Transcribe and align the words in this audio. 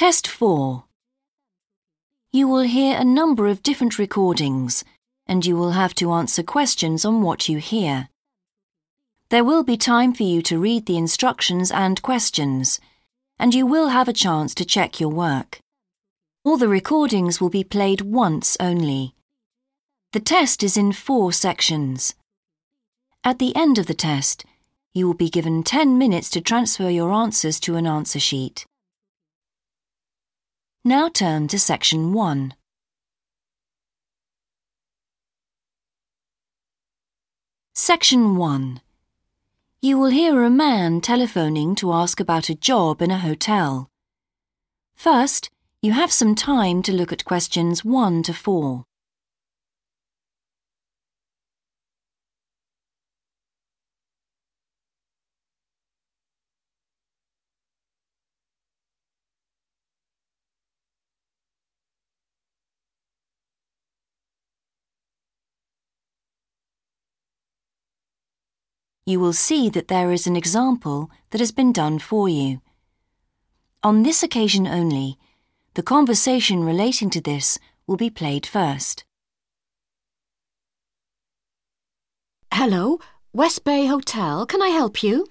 Test 0.00 0.26
4. 0.26 0.84
You 2.32 2.48
will 2.48 2.62
hear 2.62 2.96
a 2.96 3.04
number 3.04 3.46
of 3.48 3.62
different 3.62 3.98
recordings 3.98 4.82
and 5.26 5.44
you 5.44 5.54
will 5.58 5.72
have 5.72 5.94
to 5.96 6.12
answer 6.12 6.42
questions 6.42 7.04
on 7.04 7.20
what 7.20 7.50
you 7.50 7.58
hear. 7.58 8.08
There 9.28 9.44
will 9.44 9.62
be 9.62 9.76
time 9.76 10.14
for 10.14 10.22
you 10.22 10.40
to 10.40 10.58
read 10.58 10.86
the 10.86 10.96
instructions 10.96 11.70
and 11.70 12.00
questions, 12.00 12.80
and 13.38 13.54
you 13.54 13.66
will 13.66 13.88
have 13.88 14.08
a 14.08 14.14
chance 14.14 14.54
to 14.54 14.64
check 14.64 15.00
your 15.00 15.10
work. 15.10 15.60
All 16.44 16.56
the 16.56 16.66
recordings 16.66 17.38
will 17.38 17.50
be 17.50 17.62
played 17.62 18.00
once 18.00 18.56
only. 18.58 19.14
The 20.14 20.20
test 20.20 20.62
is 20.62 20.78
in 20.78 20.92
four 20.92 21.30
sections. 21.30 22.14
At 23.22 23.38
the 23.38 23.54
end 23.54 23.76
of 23.76 23.84
the 23.84 23.92
test, 23.92 24.46
you 24.94 25.06
will 25.06 25.20
be 25.26 25.28
given 25.28 25.62
10 25.62 25.98
minutes 25.98 26.30
to 26.30 26.40
transfer 26.40 26.88
your 26.88 27.12
answers 27.12 27.60
to 27.60 27.76
an 27.76 27.86
answer 27.86 28.18
sheet. 28.18 28.64
Now 30.82 31.10
turn 31.10 31.46
to 31.48 31.58
section 31.58 32.14
1. 32.14 32.54
Section 37.74 38.36
1. 38.36 38.80
You 39.82 39.98
will 39.98 40.08
hear 40.08 40.42
a 40.42 40.48
man 40.48 41.02
telephoning 41.02 41.74
to 41.74 41.92
ask 41.92 42.18
about 42.18 42.48
a 42.48 42.54
job 42.54 43.02
in 43.02 43.10
a 43.10 43.18
hotel. 43.18 43.90
First, 44.94 45.50
you 45.82 45.92
have 45.92 46.10
some 46.10 46.34
time 46.34 46.80
to 46.84 46.94
look 46.94 47.12
at 47.12 47.26
questions 47.26 47.84
1 47.84 48.22
to 48.22 48.32
4. 48.32 48.86
You 69.06 69.18
will 69.18 69.32
see 69.32 69.68
that 69.70 69.88
there 69.88 70.12
is 70.12 70.26
an 70.26 70.36
example 70.36 71.10
that 71.30 71.40
has 71.40 71.52
been 71.52 71.72
done 71.72 71.98
for 71.98 72.28
you. 72.28 72.60
On 73.82 74.02
this 74.02 74.22
occasion 74.22 74.66
only, 74.66 75.18
the 75.74 75.82
conversation 75.82 76.64
relating 76.64 77.10
to 77.10 77.20
this 77.20 77.58
will 77.86 77.96
be 77.96 78.10
played 78.10 78.46
first. 78.46 79.04
Hello, 82.52 82.98
West 83.32 83.64
Bay 83.64 83.86
Hotel. 83.86 84.44
Can 84.44 84.60
I 84.60 84.68
help 84.68 85.02
you? 85.02 85.26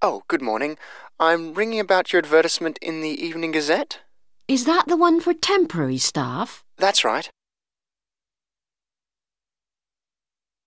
Oh, 0.00 0.22
good 0.26 0.42
morning. 0.42 0.76
I'm 1.20 1.54
ringing 1.54 1.78
about 1.78 2.12
your 2.12 2.18
advertisement 2.18 2.78
in 2.82 3.02
the 3.02 3.24
Evening 3.24 3.52
Gazette. 3.52 4.00
Is 4.48 4.64
that 4.64 4.88
the 4.88 4.96
one 4.96 5.20
for 5.20 5.32
temporary 5.32 5.98
staff? 5.98 6.64
That's 6.78 7.04
right. 7.04 7.30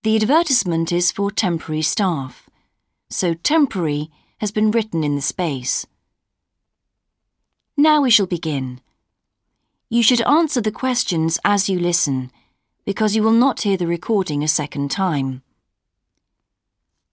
The 0.04 0.16
advertisement 0.16 0.90
is 0.92 1.12
for 1.12 1.30
temporary 1.30 1.82
staff 1.82 2.45
so 3.08 3.34
temporary 3.34 4.10
has 4.38 4.50
been 4.50 4.70
written 4.70 5.04
in 5.04 5.14
the 5.14 5.22
space. 5.22 5.86
Now 7.76 8.00
we 8.02 8.10
shall 8.10 8.26
begin. 8.26 8.80
You 9.88 10.02
should 10.02 10.22
answer 10.22 10.60
the 10.60 10.72
questions 10.72 11.38
as 11.44 11.68
you 11.68 11.78
listen, 11.78 12.30
because 12.84 13.14
you 13.14 13.22
will 13.22 13.32
not 13.32 13.62
hear 13.62 13.76
the 13.76 13.86
recording 13.86 14.42
a 14.42 14.48
second 14.48 14.90
time. 14.90 15.42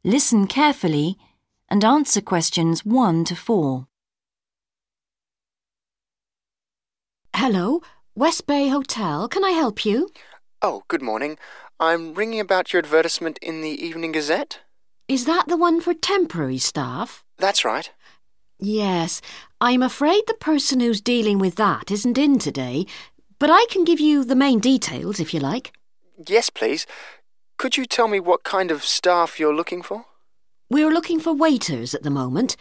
Listen 0.04 0.48
carefully 0.48 1.18
and 1.70 1.84
answer 1.84 2.22
questions 2.22 2.84
1 2.84 3.26
to 3.26 3.36
4. 3.36 3.88
Hello, 7.36 7.82
West 8.16 8.48
Bay 8.48 8.68
Hotel. 8.70 9.28
Can 9.28 9.44
I 9.44 9.52
help 9.52 9.86
you? 9.86 10.10
Oh, 10.62 10.84
good 10.88 11.02
morning. 11.02 11.38
I'm 11.80 12.14
ringing 12.14 12.40
about 12.40 12.72
your 12.72 12.80
advertisement 12.80 13.38
in 13.42 13.62
the 13.62 13.70
Evening 13.70 14.12
Gazette. 14.12 14.60
Is 15.08 15.26
that 15.26 15.48
the 15.48 15.58
one 15.58 15.82
for 15.82 15.94
temporary 15.94 16.58
staff? 16.58 17.24
That's 17.38 17.66
right. 17.66 17.92
Yes, 18.60 19.22
I'm 19.60 19.84
afraid 19.84 20.24
the 20.28 20.34
person 20.34 20.80
who's 20.80 21.02
dealing 21.02 21.40
with 21.40 21.56
that 21.56 21.92
isn't 21.92 22.18
in 22.18 22.40
today, 22.40 22.86
but 23.38 23.50
I 23.50 23.66
can 23.70 23.84
give 23.84 24.00
you 24.00 24.24
the 24.24 24.36
main 24.36 24.60
details 24.60 25.20
if 25.20 25.34
you 25.34 25.42
like. 25.42 25.74
Yes, 26.26 26.50
please. 26.50 26.86
Could 27.58 27.76
you 27.76 27.86
tell 27.86 28.08
me 28.08 28.20
what 28.22 28.44
kind 28.44 28.72
of 28.72 28.86
staff 28.86 29.40
you're 29.40 29.56
looking 29.56 29.82
for? 29.82 30.06
We're 30.70 30.94
looking 30.94 31.20
for 31.20 31.34
waiters 31.34 31.94
at 31.94 32.04
the 32.04 32.10
moment. 32.10 32.56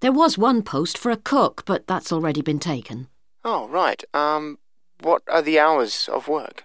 There 0.00 0.12
was 0.12 0.38
one 0.38 0.62
post 0.62 0.96
for 0.96 1.10
a 1.10 1.16
cook, 1.16 1.62
but 1.66 1.86
that's 1.86 2.12
already 2.12 2.40
been 2.40 2.58
taken. 2.58 3.08
Oh, 3.44 3.68
right. 3.68 4.02
Um, 4.14 4.58
what 5.00 5.22
are 5.28 5.42
the 5.42 5.58
hours 5.58 6.08
of 6.10 6.26
work? 6.26 6.64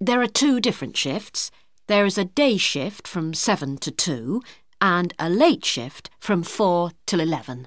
There 0.00 0.22
are 0.22 0.28
two 0.28 0.60
different 0.60 0.96
shifts. 0.96 1.50
There 1.88 2.06
is 2.06 2.16
a 2.16 2.24
day 2.24 2.56
shift 2.56 3.08
from 3.08 3.34
7 3.34 3.76
to 3.78 3.90
2 3.90 4.40
and 4.80 5.12
a 5.18 5.28
late 5.28 5.64
shift 5.64 6.10
from 6.20 6.42
4 6.42 6.92
till 7.06 7.20
11. 7.20 7.66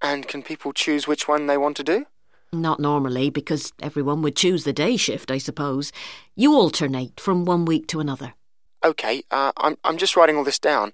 And 0.00 0.28
can 0.28 0.42
people 0.42 0.72
choose 0.72 1.08
which 1.08 1.26
one 1.26 1.46
they 1.46 1.58
want 1.58 1.76
to 1.78 1.84
do? 1.84 2.06
Not 2.52 2.78
normally, 2.78 3.30
because 3.30 3.72
everyone 3.82 4.22
would 4.22 4.36
choose 4.36 4.62
the 4.64 4.72
day 4.72 4.96
shift, 4.96 5.30
I 5.30 5.38
suppose. 5.38 5.92
You 6.36 6.54
alternate 6.54 7.20
from 7.20 7.44
one 7.44 7.64
week 7.64 7.88
to 7.88 8.00
another. 8.00 8.34
OK, 8.82 9.24
uh, 9.30 9.52
I'm, 9.56 9.76
I'm 9.82 9.98
just 9.98 10.16
writing 10.16 10.36
all 10.36 10.44
this 10.44 10.60
down. 10.60 10.92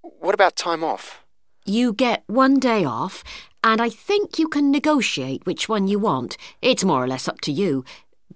What 0.00 0.34
about 0.34 0.56
time 0.56 0.82
off? 0.82 1.22
You 1.66 1.92
get 1.92 2.24
one 2.26 2.58
day 2.58 2.84
off, 2.84 3.22
and 3.62 3.80
I 3.80 3.90
think 3.90 4.38
you 4.38 4.48
can 4.48 4.70
negotiate 4.70 5.46
which 5.46 5.68
one 5.68 5.86
you 5.86 5.98
want. 5.98 6.38
It's 6.62 6.84
more 6.84 7.04
or 7.04 7.06
less 7.06 7.28
up 7.28 7.42
to 7.42 7.52
you, 7.52 7.84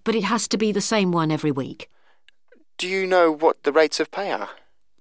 but 0.04 0.14
it 0.14 0.24
has 0.24 0.46
to 0.48 0.58
be 0.58 0.70
the 0.70 0.82
same 0.82 1.12
one 1.12 1.30
every 1.30 1.50
week. 1.50 1.88
Do 2.78 2.86
you 2.86 3.08
know 3.08 3.32
what 3.32 3.64
the 3.64 3.72
rates 3.72 3.98
of 3.98 4.12
pay 4.12 4.30
are? 4.30 4.50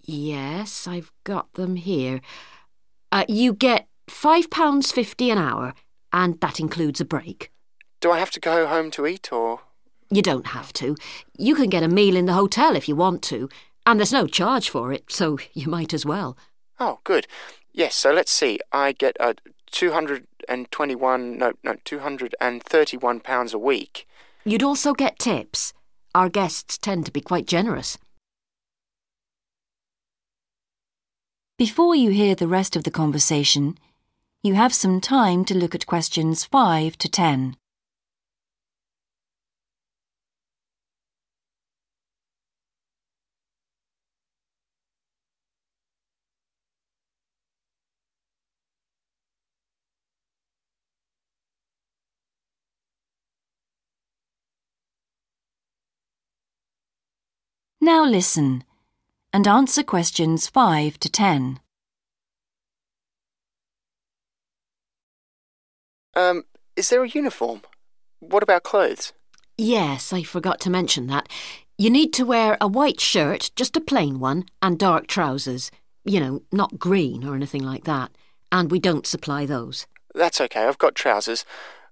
Yes, 0.02 0.88
I've 0.88 1.12
got 1.24 1.54
them 1.54 1.76
here. 1.76 2.22
Uh, 3.12 3.24
you 3.28 3.54
get 3.54 3.88
£5.50 4.10 5.32
an 5.32 5.38
hour, 5.38 5.76
and 6.12 6.42
that 6.42 6.60
includes 6.60 7.00
a 7.00 7.06
break. 7.06 7.52
Do 8.02 8.10
I 8.10 8.18
have 8.18 8.32
to 8.32 8.40
go 8.40 8.66
home 8.66 8.90
to 8.92 9.06
eat, 9.06 9.32
or...? 9.32 9.60
You 10.10 10.24
don't 10.24 10.48
have 10.48 10.74
to. 10.74 10.96
You 11.38 11.54
can 11.54 11.70
get 11.70 11.84
a 11.84 11.88
meal 11.88 12.16
in 12.16 12.26
the 12.26 12.34
hotel 12.34 12.76
if 12.76 12.90
you 12.90 12.96
want 12.96 13.22
to, 13.24 13.48
and 13.86 14.00
there's 14.00 14.14
no 14.14 14.26
charge 14.26 14.72
for 14.72 14.92
it, 14.92 15.12
so 15.12 15.38
you 15.54 15.68
might 15.68 15.94
as 15.94 16.04
well. 16.04 16.36
Oh, 16.80 17.00
good. 17.04 17.28
Yes, 17.74 17.94
so 17.94 18.12
let's 18.12 18.32
see. 18.32 18.60
I 18.72 18.92
get 18.92 19.16
uh, 19.20 19.36
221, 19.70 21.38
no, 21.38 21.54
no, 21.64 21.76
231 21.86 23.20
pounds 23.20 23.54
a 23.54 23.60
week. 23.60 24.08
You'd 24.46 24.64
also 24.64 24.94
get 24.94 25.20
tips. 25.20 25.74
Our 26.18 26.30
guests 26.30 26.80
tend 26.80 27.06
to 27.06 27.12
be 27.12 27.22
quite 27.22 27.46
generous. 27.46 28.00
Before 31.60 31.94
you 31.94 32.10
hear 32.10 32.34
the 32.34 32.48
rest 32.48 32.76
of 32.76 32.86
the 32.86 32.90
conversation, 32.90 33.78
you 34.42 34.56
have 34.56 34.74
some 34.74 35.00
time 35.00 35.46
to 35.46 35.56
look 35.56 35.76
at 35.76 35.86
questions 35.86 36.44
5 36.44 36.98
to 36.98 37.08
10. 37.08 37.56
Now 57.88 58.03
listen 58.03 58.66
and 59.31 59.48
answer 59.48 59.81
questions 59.81 60.50
5 60.50 61.00
to 61.00 61.09
10. 61.09 61.62
Um, 66.14 66.44
is 66.75 66.90
there 66.90 67.06
a 67.06 67.08
uniform? 67.08 67.62
What 68.20 68.44
about 68.44 68.63
clothes? 68.63 69.13
Yes, 69.57 70.12
I 70.12 70.24
forgot 70.24 70.60
to 70.62 70.69
mention 70.69 71.07
that. 71.07 71.30
You 71.78 71.89
need 71.89 72.12
to 72.16 72.25
wear 72.25 72.57
a 72.60 72.68
white 72.68 73.00
shirt, 73.00 73.51
just 73.56 73.78
a 73.78 73.80
plain 73.80 74.19
one, 74.19 74.44
and 74.62 74.78
dark 74.78 75.07
trousers. 75.07 75.72
You 76.04 76.19
know, 76.19 76.42
not 76.51 76.78
green 76.78 77.24
or 77.24 77.36
anything 77.36 77.63
like 77.63 77.86
that. 77.86 78.12
And 78.51 78.69
we 78.69 78.80
don't 78.80 79.07
supply 79.07 79.45
those. 79.45 79.88
That's 80.13 80.42
okay, 80.42 80.66
I've 80.66 80.78
got 80.78 80.94
trousers. 80.94 81.45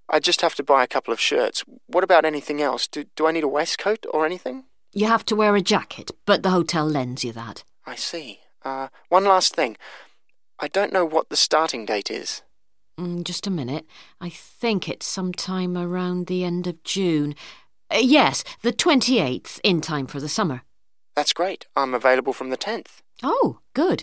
I 0.09 0.19
just 0.19 0.41
have 0.41 0.55
to 0.55 0.63
buy 0.63 0.83
a 0.83 0.87
couple 0.87 1.13
of 1.13 1.21
shirts. 1.21 1.63
What 1.87 2.03
about 2.03 2.25
anything 2.25 2.61
else? 2.61 2.85
Do, 2.85 3.05
do 3.15 3.27
I 3.27 3.31
need 3.31 3.45
a 3.45 3.47
waistcoat 3.47 4.05
or 4.13 4.25
anything? 4.25 4.65
You 4.97 5.07
have 5.07 5.25
to 5.25 5.35
wear 5.35 5.57
a 5.57 5.61
jacket, 5.61 6.11
but 6.25 6.41
the 6.41 6.51
hotel 6.51 6.85
lends 6.85 7.25
you 7.25 7.33
that. 7.33 7.65
I 7.85 7.95
see. 7.95 8.39
Uh, 8.63 8.87
one 9.09 9.25
last 9.25 9.53
thing. 9.53 9.75
I 10.57 10.69
don't 10.69 10.93
know 10.93 11.03
what 11.03 11.27
the 11.27 11.35
starting 11.35 11.85
date 11.85 12.09
is. 12.09 12.43
Mm, 12.97 13.25
just 13.25 13.45
a 13.45 13.51
minute. 13.51 13.85
I 14.21 14.29
think 14.29 14.87
it's 14.87 15.05
sometime 15.05 15.77
around 15.77 16.27
the 16.27 16.45
end 16.45 16.65
of 16.65 16.81
June. 16.85 17.35
Uh, 17.93 17.97
yes, 18.01 18.45
the 18.61 18.71
28th, 18.71 19.59
in 19.65 19.81
time 19.81 20.07
for 20.07 20.21
the 20.21 20.29
summer. 20.29 20.61
That's 21.13 21.33
great. 21.33 21.67
I'm 21.75 21.93
available 21.93 22.31
from 22.31 22.49
the 22.49 22.57
10th. 22.57 23.01
Oh, 23.21 23.59
good. 23.73 24.01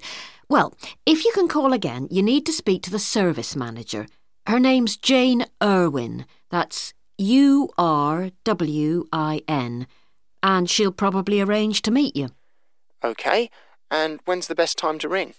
Well, 0.50 0.74
if 1.06 1.24
you 1.24 1.32
can 1.32 1.48
call 1.48 1.72
again, 1.72 2.06
you 2.10 2.22
need 2.22 2.44
to 2.44 2.52
speak 2.52 2.82
to 2.82 2.90
the 2.90 2.98
service 2.98 3.56
manager. 3.56 4.08
Her 4.46 4.60
name's 4.60 4.98
Jane 4.98 5.46
Urwin. 5.58 6.26
That's 6.50 6.92
U 7.16 7.70
R 7.78 8.30
W 8.44 9.06
I 9.10 9.40
N. 9.48 9.86
And 10.42 10.68
she'll 10.68 10.92
probably 10.92 11.40
arrange 11.40 11.82
to 11.82 11.90
meet 11.90 12.16
you. 12.16 12.30
OK. 13.02 13.50
And 13.90 14.20
when's 14.24 14.46
the 14.46 14.54
best 14.54 14.78
time 14.78 14.98
to 15.00 15.08
ring? 15.08 15.34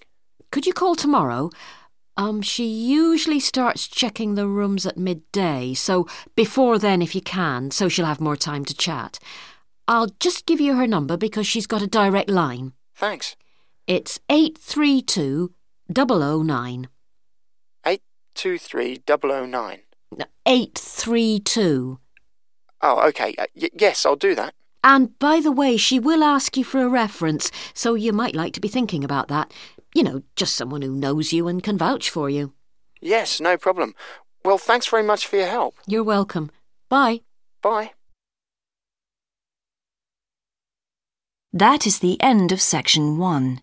Could 0.51 0.65
you 0.65 0.73
call 0.73 0.95
tomorrow? 0.95 1.49
Um, 2.15 2.41
she 2.41 2.65
usually 2.65 3.39
starts 3.39 3.87
checking 3.87 4.35
the 4.35 4.47
rooms 4.47 4.85
at 4.85 4.97
midday, 4.97 5.73
so 5.73 6.07
before 6.35 6.77
then 6.77 7.01
if 7.01 7.15
you 7.15 7.21
can, 7.21 7.71
so 7.71 7.89
she'll 7.89 8.05
have 8.05 8.21
more 8.21 8.35
time 8.35 8.63
to 8.65 8.75
chat. 8.75 9.17
I'll 9.87 10.09
just 10.19 10.45
give 10.45 10.61
you 10.61 10.75
her 10.75 10.85
number 10.85 11.17
because 11.17 11.47
she's 11.47 11.65
got 11.65 11.81
a 11.81 11.87
direct 11.87 12.29
line. 12.29 12.73
Thanks. 12.95 13.35
It's 13.87 14.19
832 14.29 15.53
009. 15.93 16.87
823 17.85 19.01
009. 19.07 19.79
832. 20.45 21.99
Oh, 22.81 23.07
OK. 23.07 23.35
Uh, 23.37 23.47
y- 23.55 23.69
yes, 23.73 24.05
I'll 24.05 24.15
do 24.15 24.35
that. 24.35 24.53
And 24.83 25.17
by 25.17 25.39
the 25.39 25.51
way, 25.51 25.77
she 25.77 25.99
will 25.99 26.23
ask 26.23 26.57
you 26.57 26.63
for 26.63 26.81
a 26.81 26.89
reference, 26.89 27.49
so 27.73 27.93
you 27.93 28.11
might 28.11 28.35
like 28.35 28.53
to 28.53 28.61
be 28.61 28.67
thinking 28.67 29.03
about 29.03 29.29
that. 29.29 29.53
You 29.95 30.03
know, 30.03 30.23
just 30.35 30.55
someone 30.55 30.81
who 30.81 30.93
knows 30.93 31.31
you 31.31 31.47
and 31.47 31.63
can 31.63 31.77
vouch 31.77 32.09
for 32.09 32.29
you. 32.29 32.53
Yes, 32.99 33.39
no 33.39 33.57
problem. 33.57 33.95
Well, 34.43 34.57
thanks 34.57 34.87
very 34.87 35.03
much 35.03 35.25
for 35.25 35.37
your 35.37 35.47
help. 35.47 35.75
You're 35.87 36.03
welcome. 36.03 36.51
Bye. 36.89 37.21
Bye. 37.61 37.91
That 41.53 41.85
is 41.85 41.99
the 41.99 42.19
end 42.21 42.51
of 42.51 42.61
section 42.61 43.17
one. 43.17 43.61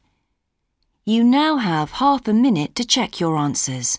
You 1.05 1.25
now 1.25 1.57
have 1.57 1.93
half 1.93 2.29
a 2.29 2.33
minute 2.33 2.75
to 2.77 2.85
check 2.85 3.19
your 3.19 3.37
answers. 3.37 3.99